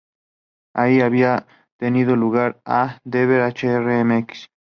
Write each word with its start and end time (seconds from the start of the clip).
Allí 0.73 0.99
había 1.01 1.45
tenido 1.77 2.15
lugar 2.15 2.59
el 2.65 2.89
DevHr.Mx. 3.03 4.49